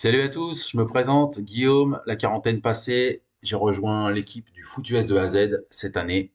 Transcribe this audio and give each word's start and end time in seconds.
Salut 0.00 0.20
à 0.20 0.28
tous, 0.28 0.70
je 0.70 0.76
me 0.76 0.86
présente 0.86 1.40
Guillaume, 1.40 2.00
la 2.06 2.14
quarantaine 2.14 2.60
passée, 2.60 3.24
j'ai 3.42 3.56
rejoint 3.56 4.12
l'équipe 4.12 4.48
du 4.52 4.62
foot 4.62 4.88
US 4.90 5.06
de 5.06 5.16
A 5.16 5.22
à 5.22 5.26
Z 5.26 5.66
cette 5.70 5.96
année 5.96 6.30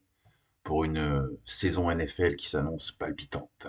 pour 0.63 0.83
une 0.83 0.97
euh, 0.97 1.39
saison 1.45 1.89
NFL 1.89 2.35
qui 2.35 2.49
s'annonce 2.49 2.91
palpitante. 2.91 3.67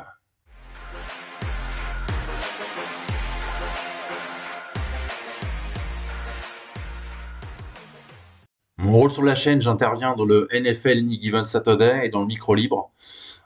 Mon 8.79 8.95
rôle 8.95 9.13
sur 9.13 9.23
la 9.23 9.37
chaîne, 9.37 9.63
j'interviens 9.63 10.17
dans 10.17 10.25
le 10.25 10.49
NFL 10.53 10.99
Any 10.99 11.21
Given 11.21 11.45
Saturday 11.45 12.07
et 12.07 12.09
dans 12.09 12.23
le 12.23 12.27
micro 12.27 12.57
libre, 12.57 12.91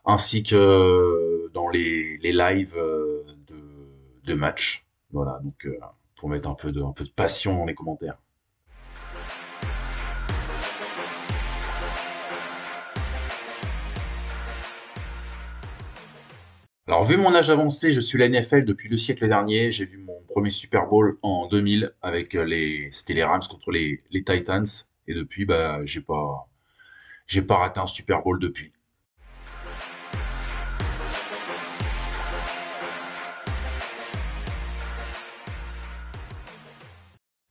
ainsi 0.07 0.43
que 0.45 1.51
dans 1.53 1.69
les, 1.69 2.17
les 2.23 2.33
lives 2.33 2.79
euh, 2.79 3.23
de, 3.49 3.57
de 4.25 4.33
matchs. 4.33 4.87
Voilà, 5.11 5.41
donc 5.45 5.67
euh, 5.67 5.79
pour 6.19 6.29
mettre 6.29 6.49
un 6.49 6.55
peu 6.55 6.73
de, 6.73 6.83
passion 7.15 7.57
dans 7.57 7.65
les 7.65 7.75
commentaires. 7.75 8.19
Alors, 16.89 17.05
vu 17.05 17.17
mon 17.17 17.35
âge 17.35 17.51
avancé, 17.51 17.93
je 17.93 18.01
suis 18.01 18.19
la 18.19 18.29
NFL 18.29 18.65
depuis 18.65 18.89
le 18.89 18.97
siècle 18.97 19.29
dernier. 19.29 19.71
J'ai 19.71 19.85
vu 19.85 19.99
mon 19.99 20.21
premier 20.29 20.51
Super 20.51 20.87
Bowl 20.87 21.19
en 21.23 21.47
2000 21.47 21.93
avec 22.03 22.33
les, 22.33 22.91
c'était 22.91 23.15
les 23.15 23.25
Rams 23.25 23.43
contre 23.49 23.71
les, 23.71 24.01
Titans. 24.11 24.65
Et 25.07 25.15
depuis, 25.15 25.45
bah, 25.45 25.81
j'ai 25.85 26.03
j'ai 27.27 27.43
pas 27.43 27.57
raté 27.57 27.79
un 27.79 27.87
Super 27.87 28.23
Bowl 28.23 28.41
depuis. 28.41 28.73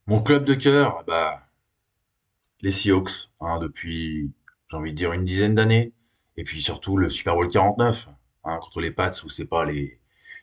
Mon 0.07 0.21
club 0.21 0.45
de 0.45 0.53
cœur, 0.53 1.03
bah, 1.05 1.47
les 2.61 2.71
Seahawks, 2.71 3.29
hein, 3.41 3.59
depuis, 3.59 4.31
j'ai 4.69 4.77
envie 4.77 4.91
de 4.91 4.97
dire 4.97 5.11
une 5.11 5.25
dizaine 5.25 5.53
d'années. 5.53 5.93
Et 6.37 6.43
puis 6.45 6.61
surtout 6.61 6.97
le 6.97 7.09
Super 7.09 7.35
Bowl 7.35 7.49
49, 7.49 8.07
hein, 8.45 8.57
contre 8.61 8.79
les 8.79 8.91
Pats, 8.91 9.11
où 9.25 9.29
c'est 9.29 9.47
pas 9.47 9.65
les, 9.65 9.99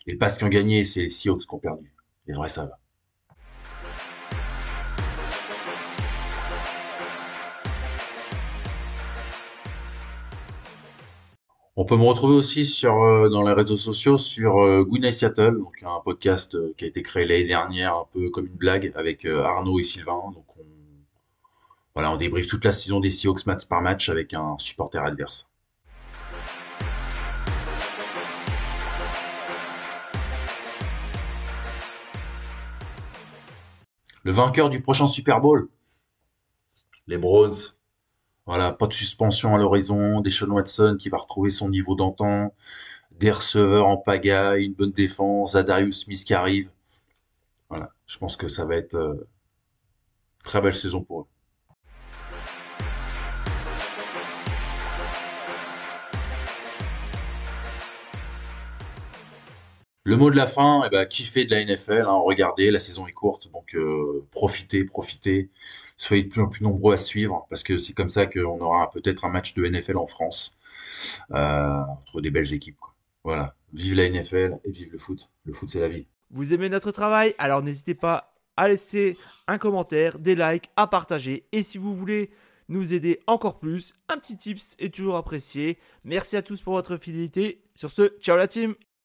les 0.06 0.16
Pats 0.16 0.28
qui 0.28 0.44
ont 0.44 0.48
gagné, 0.48 0.84
c'est 0.84 1.00
les 1.00 1.10
Seahawks 1.10 1.46
qui 1.46 1.54
ont 1.54 1.58
perdu. 1.58 1.94
Les 2.26 2.34
vrais 2.34 2.50
ça 2.50 2.78
On 11.76 11.84
peut 11.84 11.96
me 11.96 12.04
retrouver 12.04 12.36
aussi 12.36 12.60
euh, 12.84 13.28
dans 13.28 13.42
les 13.42 13.52
réseaux 13.52 13.76
sociaux 13.76 14.16
sur 14.16 14.62
euh, 14.62 14.88
Seattle, 15.10 15.58
un 15.82 16.00
podcast 16.04 16.54
euh, 16.54 16.72
qui 16.78 16.84
a 16.84 16.86
été 16.86 17.02
créé 17.02 17.26
l'année 17.26 17.46
dernière, 17.46 17.96
un 17.96 18.06
peu 18.12 18.30
comme 18.30 18.46
une 18.46 18.54
blague 18.54 18.92
avec 18.94 19.24
euh, 19.24 19.42
Arnaud 19.42 19.80
et 19.80 19.82
Sylvain. 19.82 20.22
Donc 20.32 20.56
on, 20.56 20.62
voilà, 21.92 22.12
on 22.12 22.16
débriefe 22.16 22.46
toute 22.46 22.64
la 22.64 22.70
saison 22.70 23.00
des 23.00 23.10
Seahawks 23.10 23.44
match 23.46 23.64
par 23.66 23.82
match 23.82 24.08
avec 24.08 24.34
un 24.34 24.56
supporter 24.58 25.02
adverse. 25.02 25.50
Le 34.22 34.30
vainqueur 34.30 34.70
du 34.70 34.80
prochain 34.80 35.08
Super 35.08 35.40
Bowl, 35.40 35.68
les 37.08 37.18
Browns. 37.18 37.74
Voilà, 38.46 38.72
pas 38.72 38.86
de 38.86 38.92
suspension 38.92 39.54
à 39.54 39.58
l'horizon, 39.58 40.20
des 40.20 40.30
Sean 40.30 40.50
Watson 40.50 40.96
qui 40.98 41.08
va 41.08 41.18
retrouver 41.18 41.50
son 41.50 41.68
niveau 41.70 41.94
d'antan, 41.94 42.54
des 43.18 43.30
receveurs 43.30 43.86
en 43.86 43.96
pagaille, 43.98 44.66
une 44.66 44.74
bonne 44.74 44.92
défense, 44.92 45.52
Zadarius 45.52 46.04
Smith 46.04 46.24
qui 46.24 46.34
arrive. 46.34 46.70
Voilà, 47.68 47.90
je 48.06 48.18
pense 48.18 48.36
que 48.36 48.48
ça 48.48 48.64
va 48.64 48.76
être 48.76 48.94
euh, 48.94 49.28
très 50.44 50.60
belle 50.60 50.74
saison 50.74 51.02
pour 51.02 51.22
eux. 51.22 51.26
Le 60.06 60.18
mot 60.18 60.30
de 60.30 60.36
la 60.36 60.46
fin, 60.46 60.82
eh 60.84 60.90
ben, 60.90 61.06
kiffez 61.06 61.46
de 61.46 61.50
la 61.50 61.64
NFL, 61.64 62.04
hein, 62.06 62.20
regardez, 62.22 62.70
la 62.70 62.78
saison 62.78 63.06
est 63.06 63.12
courte, 63.12 63.50
donc 63.50 63.74
euh, 63.74 64.22
profitez, 64.30 64.84
profitez, 64.84 65.48
soyez 65.96 66.24
de 66.24 66.28
plus 66.28 66.42
en 66.42 66.48
plus 66.50 66.62
nombreux 66.62 66.92
à 66.92 66.98
suivre, 66.98 67.46
parce 67.48 67.62
que 67.62 67.78
c'est 67.78 67.94
comme 67.94 68.10
ça 68.10 68.26
qu'on 68.26 68.60
aura 68.60 68.90
peut-être 68.90 69.24
un 69.24 69.30
match 69.30 69.54
de 69.54 69.66
NFL 69.66 69.96
en 69.96 70.06
France, 70.06 70.58
euh, 71.30 71.80
entre 71.88 72.20
des 72.20 72.30
belles 72.30 72.52
équipes. 72.52 72.76
Voilà, 73.24 73.54
vive 73.72 73.94
la 73.94 74.10
NFL 74.10 74.56
et 74.64 74.70
vive 74.70 74.92
le 74.92 74.98
foot. 74.98 75.30
Le 75.46 75.54
foot, 75.54 75.70
c'est 75.70 75.80
la 75.80 75.88
vie. 75.88 76.06
Vous 76.30 76.52
aimez 76.52 76.68
notre 76.68 76.92
travail? 76.92 77.34
Alors 77.38 77.62
n'hésitez 77.62 77.94
pas 77.94 78.34
à 78.58 78.68
laisser 78.68 79.16
un 79.48 79.56
commentaire, 79.56 80.18
des 80.18 80.34
likes, 80.34 80.68
à 80.76 80.86
partager. 80.86 81.46
Et 81.52 81.62
si 81.62 81.78
vous 81.78 81.96
voulez 81.96 82.30
nous 82.68 82.92
aider 82.92 83.20
encore 83.26 83.58
plus, 83.58 83.94
un 84.10 84.18
petit 84.18 84.36
tips 84.36 84.76
est 84.78 84.94
toujours 84.94 85.16
apprécié. 85.16 85.78
Merci 86.04 86.36
à 86.36 86.42
tous 86.42 86.60
pour 86.60 86.74
votre 86.74 86.98
fidélité. 86.98 87.62
Sur 87.74 87.90
ce, 87.90 88.12
ciao 88.20 88.36
la 88.36 88.48
team 88.48 88.74